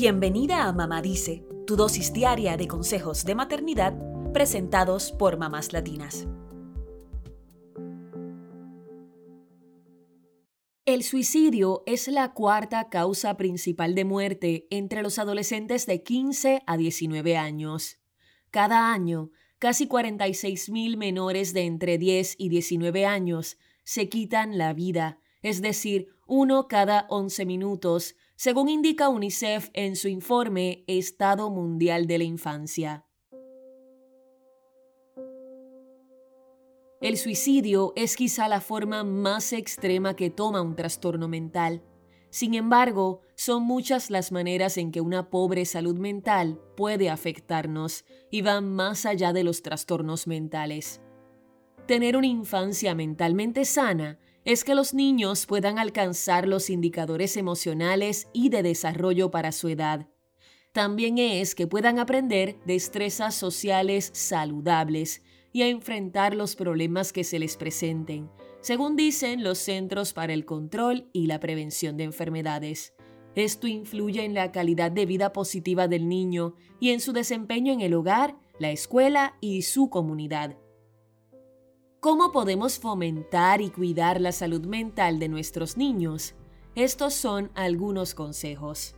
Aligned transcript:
Bienvenida 0.00 0.68
a 0.68 0.72
Mamá 0.72 1.02
Dice, 1.02 1.44
tu 1.66 1.74
dosis 1.74 2.12
diaria 2.12 2.56
de 2.56 2.68
consejos 2.68 3.24
de 3.24 3.34
maternidad 3.34 3.98
presentados 4.32 5.10
por 5.10 5.38
mamás 5.38 5.72
latinas. 5.72 6.28
El 10.84 11.02
suicidio 11.02 11.82
es 11.84 12.06
la 12.06 12.32
cuarta 12.32 12.88
causa 12.90 13.36
principal 13.36 13.96
de 13.96 14.04
muerte 14.04 14.68
entre 14.70 15.02
los 15.02 15.18
adolescentes 15.18 15.84
de 15.86 16.04
15 16.04 16.62
a 16.64 16.76
19 16.76 17.36
años. 17.36 17.98
Cada 18.52 18.92
año, 18.92 19.32
casi 19.58 19.88
46.000 19.88 20.96
menores 20.96 21.52
de 21.52 21.62
entre 21.62 21.98
10 21.98 22.36
y 22.38 22.50
19 22.50 23.04
años 23.04 23.58
se 23.82 24.08
quitan 24.08 24.58
la 24.58 24.74
vida, 24.74 25.18
es 25.42 25.60
decir, 25.60 26.06
uno 26.28 26.68
cada 26.68 27.06
11 27.08 27.46
minutos, 27.46 28.14
según 28.38 28.68
indica 28.68 29.08
UNICEF 29.08 29.70
en 29.72 29.96
su 29.96 30.06
informe 30.06 30.84
Estado 30.86 31.50
Mundial 31.50 32.06
de 32.06 32.18
la 32.18 32.24
Infancia. 32.24 33.04
El 37.00 37.16
suicidio 37.16 37.92
es 37.96 38.14
quizá 38.14 38.46
la 38.46 38.60
forma 38.60 39.02
más 39.02 39.52
extrema 39.52 40.14
que 40.14 40.30
toma 40.30 40.62
un 40.62 40.76
trastorno 40.76 41.26
mental. 41.26 41.82
Sin 42.30 42.54
embargo, 42.54 43.22
son 43.34 43.64
muchas 43.64 44.08
las 44.08 44.30
maneras 44.30 44.78
en 44.78 44.92
que 44.92 45.00
una 45.00 45.30
pobre 45.30 45.64
salud 45.64 45.98
mental 45.98 46.60
puede 46.76 47.10
afectarnos 47.10 48.04
y 48.30 48.42
van 48.42 48.72
más 48.72 49.04
allá 49.04 49.32
de 49.32 49.42
los 49.42 49.62
trastornos 49.62 50.28
mentales. 50.28 51.00
Tener 51.86 52.16
una 52.16 52.28
infancia 52.28 52.94
mentalmente 52.94 53.64
sana 53.64 54.20
es 54.48 54.64
que 54.64 54.74
los 54.74 54.94
niños 54.94 55.44
puedan 55.44 55.78
alcanzar 55.78 56.48
los 56.48 56.70
indicadores 56.70 57.36
emocionales 57.36 58.30
y 58.32 58.48
de 58.48 58.62
desarrollo 58.62 59.30
para 59.30 59.52
su 59.52 59.68
edad. 59.68 60.08
También 60.72 61.18
es 61.18 61.54
que 61.54 61.66
puedan 61.66 61.98
aprender 61.98 62.56
destrezas 62.64 63.34
sociales 63.34 64.10
saludables 64.14 65.22
y 65.52 65.60
a 65.60 65.68
enfrentar 65.68 66.34
los 66.34 66.56
problemas 66.56 67.12
que 67.12 67.24
se 67.24 67.38
les 67.38 67.58
presenten, 67.58 68.30
según 68.62 68.96
dicen 68.96 69.44
los 69.44 69.58
Centros 69.58 70.14
para 70.14 70.32
el 70.32 70.46
Control 70.46 71.10
y 71.12 71.26
la 71.26 71.40
Prevención 71.40 71.98
de 71.98 72.04
Enfermedades. 72.04 72.94
Esto 73.34 73.66
influye 73.66 74.24
en 74.24 74.32
la 74.32 74.50
calidad 74.50 74.90
de 74.90 75.04
vida 75.04 75.34
positiva 75.34 75.88
del 75.88 76.08
niño 76.08 76.54
y 76.80 76.92
en 76.92 77.00
su 77.00 77.12
desempeño 77.12 77.70
en 77.74 77.82
el 77.82 77.92
hogar, 77.92 78.38
la 78.58 78.70
escuela 78.70 79.36
y 79.42 79.60
su 79.60 79.90
comunidad. 79.90 80.56
¿Cómo 82.00 82.30
podemos 82.30 82.78
fomentar 82.78 83.60
y 83.60 83.70
cuidar 83.70 84.20
la 84.20 84.30
salud 84.30 84.64
mental 84.64 85.18
de 85.18 85.28
nuestros 85.28 85.76
niños? 85.76 86.34
Estos 86.76 87.12
son 87.12 87.50
algunos 87.56 88.14
consejos. 88.14 88.94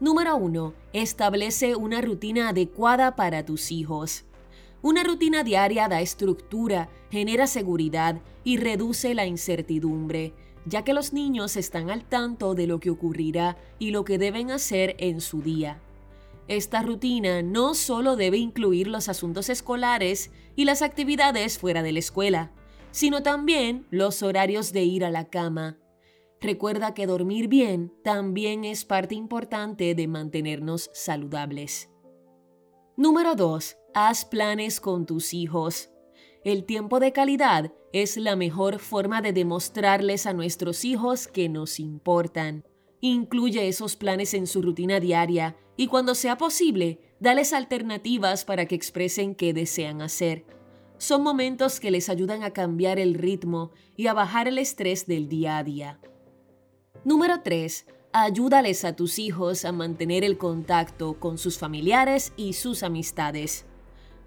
Número 0.00 0.34
1. 0.36 0.72
Establece 0.94 1.76
una 1.76 2.00
rutina 2.00 2.48
adecuada 2.48 3.14
para 3.14 3.44
tus 3.44 3.70
hijos. 3.70 4.24
Una 4.80 5.04
rutina 5.04 5.44
diaria 5.44 5.86
da 5.86 6.00
estructura, 6.00 6.88
genera 7.10 7.46
seguridad 7.46 8.22
y 8.42 8.56
reduce 8.56 9.14
la 9.14 9.26
incertidumbre, 9.26 10.32
ya 10.64 10.84
que 10.84 10.94
los 10.94 11.12
niños 11.12 11.58
están 11.58 11.90
al 11.90 12.06
tanto 12.06 12.54
de 12.54 12.66
lo 12.66 12.80
que 12.80 12.88
ocurrirá 12.88 13.58
y 13.78 13.90
lo 13.90 14.06
que 14.06 14.16
deben 14.16 14.50
hacer 14.50 14.96
en 14.98 15.20
su 15.20 15.42
día. 15.42 15.82
Esta 16.48 16.82
rutina 16.82 17.42
no 17.42 17.74
solo 17.74 18.16
debe 18.16 18.38
incluir 18.38 18.86
los 18.86 19.10
asuntos 19.10 19.50
escolares 19.50 20.30
y 20.58 20.64
las 20.64 20.82
actividades 20.82 21.56
fuera 21.56 21.84
de 21.84 21.92
la 21.92 22.00
escuela, 22.00 22.50
sino 22.90 23.22
también 23.22 23.86
los 23.90 24.24
horarios 24.24 24.72
de 24.72 24.82
ir 24.82 25.04
a 25.04 25.10
la 25.10 25.30
cama. 25.30 25.78
Recuerda 26.40 26.94
que 26.94 27.06
dormir 27.06 27.46
bien 27.46 27.92
también 28.02 28.64
es 28.64 28.84
parte 28.84 29.14
importante 29.14 29.94
de 29.94 30.08
mantenernos 30.08 30.90
saludables. 30.92 31.90
Número 32.96 33.36
2. 33.36 33.76
Haz 33.94 34.24
planes 34.24 34.80
con 34.80 35.06
tus 35.06 35.32
hijos. 35.32 35.90
El 36.42 36.64
tiempo 36.64 36.98
de 36.98 37.12
calidad 37.12 37.72
es 37.92 38.16
la 38.16 38.34
mejor 38.34 38.80
forma 38.80 39.22
de 39.22 39.32
demostrarles 39.32 40.26
a 40.26 40.32
nuestros 40.32 40.84
hijos 40.84 41.28
que 41.28 41.48
nos 41.48 41.78
importan. 41.78 42.64
Incluye 43.00 43.68
esos 43.68 43.94
planes 43.94 44.34
en 44.34 44.48
su 44.48 44.60
rutina 44.60 44.98
diaria 44.98 45.56
y 45.76 45.86
cuando 45.86 46.16
sea 46.16 46.36
posible, 46.36 47.07
dales 47.20 47.52
alternativas 47.52 48.44
para 48.44 48.66
que 48.66 48.74
expresen 48.74 49.34
qué 49.34 49.52
desean 49.52 50.02
hacer. 50.02 50.44
Son 50.98 51.22
momentos 51.22 51.80
que 51.80 51.90
les 51.90 52.08
ayudan 52.08 52.42
a 52.42 52.52
cambiar 52.52 52.98
el 52.98 53.14
ritmo 53.14 53.70
y 53.96 54.08
a 54.08 54.14
bajar 54.14 54.48
el 54.48 54.58
estrés 54.58 55.06
del 55.06 55.28
día 55.28 55.58
a 55.58 55.64
día. 55.64 56.00
Número 57.04 57.42
3 57.42 57.86
ayúdales 58.12 58.84
a 58.84 58.96
tus 58.96 59.18
hijos 59.18 59.64
a 59.64 59.72
mantener 59.72 60.24
el 60.24 60.38
contacto 60.38 61.18
con 61.20 61.38
sus 61.38 61.58
familiares 61.58 62.32
y 62.36 62.54
sus 62.54 62.82
amistades. 62.82 63.66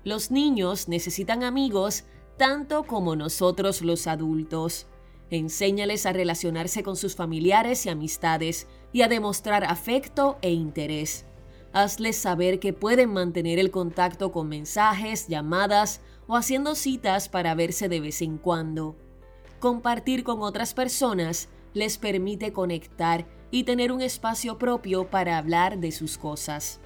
Los 0.04 0.32
niños 0.32 0.88
necesitan 0.88 1.44
amigos 1.44 2.06
tanto 2.38 2.84
como 2.84 3.16
nosotros 3.16 3.82
los 3.82 4.08
adultos. 4.08 4.88
Enséñales 5.30 6.06
a 6.06 6.14
relacionarse 6.14 6.84
con 6.84 6.96
sus 6.96 7.16
familiares 7.16 7.86
y 7.86 7.90
amistades 7.90 8.68
y 8.92 9.02
a 9.02 9.08
demostrar 9.08 9.64
afecto 9.64 10.38
e 10.42 10.52
interés. 10.52 11.26
Hazles 11.74 12.18
saber 12.18 12.60
que 12.60 12.74
pueden 12.74 13.14
mantener 13.14 13.60
el 13.60 13.72
contacto 13.72 14.32
con 14.32 14.50
mensajes, 14.50 15.28
llamadas 15.28 16.02
o 16.28 16.36
haciendo 16.36 16.76
citas 16.76 17.30
para 17.30 17.56
verse 17.56 17.88
de 17.88 18.00
vez 18.00 18.22
en 18.22 18.38
cuando. 18.38 18.96
Compartir 19.60 20.24
con 20.24 20.42
otras 20.42 20.74
personas 20.74 21.50
les 21.74 21.98
permite 21.98 22.52
conectar 22.52 23.26
y 23.52 23.64
tener 23.64 23.92
un 23.92 24.02
espacio 24.02 24.58
propio 24.58 25.10
para 25.10 25.38
hablar 25.38 25.80
de 25.80 25.92
sus 25.92 26.18
cosas. 26.18 26.80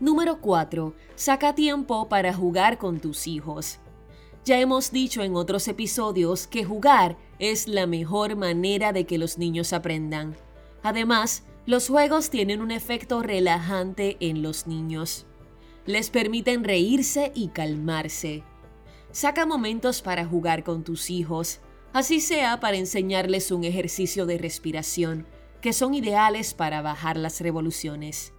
Número 0.00 0.40
4. 0.40 0.94
Saca 1.14 1.54
tiempo 1.54 2.08
para 2.08 2.34
jugar 2.34 2.78
con 2.78 2.98
tus 2.98 3.26
hijos. 3.26 3.78
Ya 4.44 4.58
hemos 4.58 4.90
dicho 4.90 5.22
en 5.22 5.36
otros 5.36 5.68
episodios 5.68 6.48
que 6.48 6.64
jugar 6.64 7.16
es 7.38 7.68
la 7.68 7.86
mejor 7.86 8.34
manera 8.34 8.92
de 8.92 9.06
que 9.06 9.16
los 9.16 9.38
niños 9.38 9.72
aprendan. 9.72 10.36
Además, 10.82 11.44
los 11.64 11.88
juegos 11.88 12.30
tienen 12.30 12.60
un 12.60 12.72
efecto 12.72 13.22
relajante 13.22 14.16
en 14.18 14.42
los 14.42 14.66
niños. 14.66 15.26
Les 15.86 16.10
permiten 16.10 16.64
reírse 16.64 17.30
y 17.34 17.48
calmarse. 17.48 18.42
Saca 19.12 19.46
momentos 19.46 20.02
para 20.02 20.24
jugar 20.24 20.64
con 20.64 20.82
tus 20.82 21.08
hijos, 21.10 21.60
así 21.92 22.20
sea 22.20 22.58
para 22.58 22.78
enseñarles 22.78 23.52
un 23.52 23.62
ejercicio 23.62 24.26
de 24.26 24.38
respiración, 24.38 25.26
que 25.60 25.72
son 25.72 25.94
ideales 25.94 26.54
para 26.54 26.82
bajar 26.82 27.16
las 27.16 27.40
revoluciones. 27.40 28.32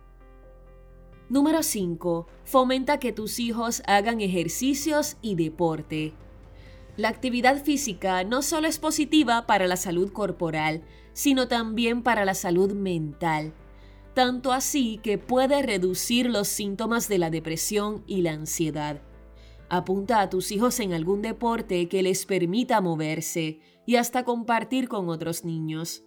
Número 1.29 1.63
5. 1.63 2.27
Fomenta 2.43 2.99
que 2.99 3.13
tus 3.13 3.39
hijos 3.39 3.81
hagan 3.87 4.19
ejercicios 4.19 5.15
y 5.21 5.35
deporte. 5.35 6.13
La 6.97 7.07
actividad 7.07 7.63
física 7.63 8.23
no 8.25 8.41
solo 8.41 8.67
es 8.67 8.79
positiva 8.79 9.47
para 9.47 9.65
la 9.65 9.77
salud 9.77 10.11
corporal, 10.11 10.83
sino 11.13 11.47
también 11.47 12.03
para 12.03 12.25
la 12.25 12.33
salud 12.33 12.73
mental, 12.73 13.53
tanto 14.13 14.51
así 14.51 14.99
que 15.01 15.17
puede 15.17 15.61
reducir 15.61 16.29
los 16.29 16.47
síntomas 16.47 17.07
de 17.07 17.17
la 17.17 17.29
depresión 17.29 18.03
y 18.05 18.21
la 18.21 18.31
ansiedad. 18.31 19.01
Apunta 19.69 20.21
a 20.21 20.29
tus 20.29 20.51
hijos 20.51 20.79
en 20.79 20.93
algún 20.93 21.21
deporte 21.21 21.87
que 21.87 22.03
les 22.03 22.25
permita 22.25 22.81
moverse 22.81 23.59
y 23.85 23.95
hasta 23.95 24.23
compartir 24.23 24.87
con 24.87 25.09
otros 25.09 25.45
niños. 25.45 26.03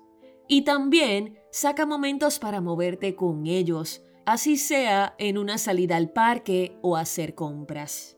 Y 0.49 0.63
también 0.63 1.39
saca 1.51 1.87
momentos 1.87 2.39
para 2.39 2.61
moverte 2.61 3.17
con 3.17 3.47
ellos, 3.47 4.05
así 4.25 4.57
sea 4.57 5.15
en 5.19 5.39
una 5.39 5.59
salida 5.59 5.97
al 5.97 6.11
parque 6.11 6.79
o 6.83 6.97
hacer 6.97 7.35
compras. 7.35 8.17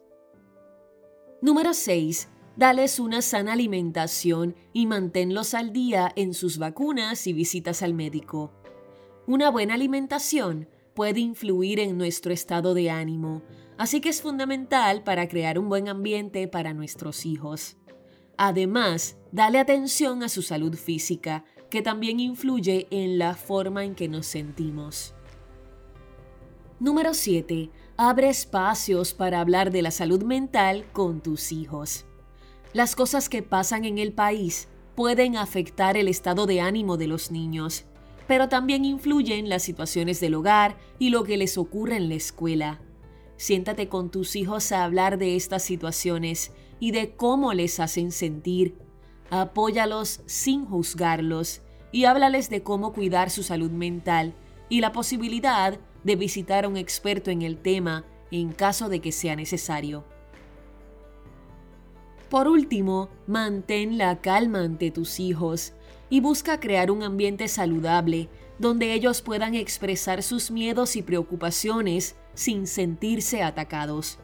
Número 1.41 1.72
6. 1.72 2.28
Dales 2.59 2.99
una 2.99 3.23
sana 3.23 3.53
alimentación 3.53 4.57
y 4.73 4.87
manténlos 4.87 5.55
al 5.55 5.73
día 5.73 6.11
en 6.17 6.35
sus 6.35 6.59
vacunas 6.59 7.29
y 7.29 7.33
visitas 7.33 7.85
al 7.85 7.95
médico. 7.95 8.53
Una 9.28 9.49
buena 9.49 9.75
alimentación 9.75 10.69
puede 10.93 11.21
influir 11.21 11.78
en 11.78 11.97
nuestro 11.97 12.33
estado 12.33 12.75
de 12.75 12.91
ánimo, 12.91 13.43
así 13.77 14.01
que 14.01 14.09
es 14.09 14.22
fundamental 14.22 15.05
para 15.05 15.28
crear 15.28 15.57
un 15.57 15.69
buen 15.69 15.89
ambiente 15.89 16.49
para 16.49 16.75
nuestros 16.75 17.27
hijos. 17.27 17.77
Además, 18.37 19.16
dale 19.31 19.61
atención 19.61 20.25
a 20.25 20.28
su 20.28 20.43
salud 20.43 20.75
física, 20.75 21.45
que 21.71 21.81
también 21.81 22.19
influye 22.19 22.89
en 22.91 23.19
la 23.19 23.37
forma 23.37 23.84
en 23.84 23.95
que 23.95 24.09
nos 24.09 24.27
sentimos. 24.27 25.15
Número 26.81 27.15
7. 27.15 27.71
Abre 27.97 28.28
espacios 28.28 29.15
para 29.15 29.39
hablar 29.39 29.71
de 29.71 29.83
la 29.83 29.93
salud 29.93 30.25
mental 30.25 30.87
con 30.93 31.21
tus 31.21 31.53
hijos. 31.53 32.08
Las 32.72 32.94
cosas 32.94 33.28
que 33.28 33.42
pasan 33.42 33.84
en 33.84 33.98
el 33.98 34.12
país 34.12 34.68
pueden 34.94 35.36
afectar 35.36 35.97
el 35.97 36.09
estado 36.09 36.47
de 36.47 36.60
ánimo 36.60 36.97
de 36.97 37.06
los 37.06 37.30
niños, 37.30 37.84
pero 38.26 38.48
también 38.48 38.84
influyen 38.84 39.48
las 39.48 39.62
situaciones 39.62 40.20
del 40.20 40.34
hogar 40.34 40.76
y 40.98 41.10
lo 41.10 41.24
que 41.24 41.36
les 41.36 41.56
ocurre 41.56 41.97
en 41.97 42.09
la 42.09 42.16
escuela. 42.16 42.80
Siéntate 43.36 43.88
con 43.88 44.10
tus 44.10 44.36
hijos 44.36 44.72
a 44.72 44.84
hablar 44.84 45.18
de 45.18 45.36
estas 45.36 45.62
situaciones 45.62 46.53
y 46.80 46.91
de 46.91 47.15
cómo 47.16 47.54
les 47.54 47.80
hacen 47.80 48.12
sentir 48.12 48.76
Apóyalos 49.30 50.22
sin 50.24 50.65
juzgarlos 50.65 51.60
y 51.92 52.06
háblales 52.06 52.48
de 52.48 52.62
cómo 52.62 52.94
cuidar 52.94 53.28
su 53.28 53.42
salud 53.42 53.70
mental 53.70 54.34
y 54.70 54.80
la 54.80 54.92
posibilidad 54.92 55.78
de 56.03 56.16
visitar 56.16 56.65
a 56.65 56.68
un 56.68 56.78
experto 56.78 57.30
en 57.30 57.42
el 57.42 57.59
tema 57.59 58.06
en 58.30 58.53
caso 58.53 58.88
de 58.88 59.00
que 59.00 59.12
sea 59.12 59.36
necesario. 59.36 60.04
Por 62.30 62.47
último, 62.47 63.09
mantén 63.27 63.97
la 63.97 64.21
calma 64.21 64.60
ante 64.60 64.91
tus 64.91 65.19
hijos 65.19 65.72
y 66.10 66.21
busca 66.21 66.60
crear 66.60 66.91
un 66.91 67.03
ambiente 67.03 67.48
saludable 67.48 68.28
donde 68.59 68.92
ellos 68.92 69.22
puedan 69.22 69.54
expresar 69.54 70.22
sus 70.22 70.51
miedos 70.51 70.97
y 70.97 71.03
preocupaciones 71.03 72.16
sin 72.34 72.66
sentirse 72.66 73.42
atacados. 73.42 74.19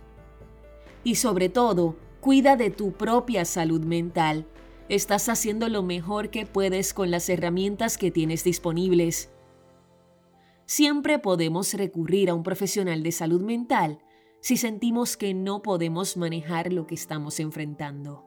Y 1.03 1.15
sobre 1.15 1.49
todo, 1.49 1.97
cuida 2.21 2.57
de 2.57 2.71
tu 2.71 2.93
propia 2.93 3.45
salud 3.45 3.85
mental. 3.85 4.47
Estás 4.89 5.29
haciendo 5.29 5.69
lo 5.69 5.83
mejor 5.83 6.31
que 6.31 6.47
puedes 6.47 6.93
con 6.93 7.11
las 7.11 7.29
herramientas 7.29 7.97
que 7.97 8.11
tienes 8.11 8.45
disponibles. 8.45 9.31
Siempre 10.67 11.19
podemos 11.19 11.73
recurrir 11.75 12.31
a 12.31 12.35
un 12.35 12.43
profesional 12.43 13.03
de 13.03 13.13
salud 13.13 13.41
mental 13.41 13.99
si 14.45 14.59
sentimos 14.59 15.17
que 15.17 15.33
no 15.33 15.63
podemos 15.63 16.19
manejar 16.19 16.71
lo 16.71 16.87
que 16.87 16.95
estamos 16.95 17.41
enfrentando. 17.41 18.27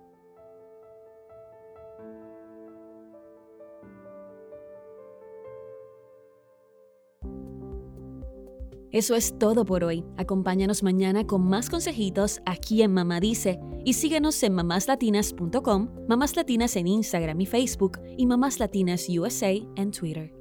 Eso 8.92 9.14
es 9.14 9.38
todo 9.38 9.64
por 9.64 9.84
hoy. 9.84 10.04
Acompáñanos 10.18 10.82
mañana 10.82 11.28
con 11.28 11.48
más 11.48 11.70
consejitos 11.70 12.42
aquí 12.48 12.82
en 12.82 12.94
Mamá 12.94 13.20
Dice 13.20 13.60
y 13.86 13.94
síguenos 13.94 14.42
en 14.42 14.56
mamáslatinas.com, 14.56 16.08
Mamás 16.08 16.36
Latinas 16.36 16.76
en 16.78 16.88
Instagram 16.88 17.40
y 17.42 17.46
Facebook 17.46 18.00
y 18.18 18.26
Mamás 18.26 18.60
Latinas 18.60 19.06
USA 19.08 19.52
en 19.52 19.92
Twitter. 19.92 20.37